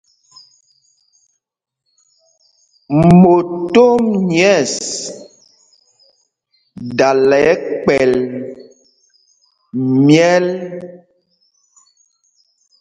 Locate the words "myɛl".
10.05-10.45